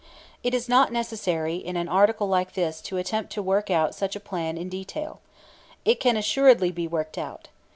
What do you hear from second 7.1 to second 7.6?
out.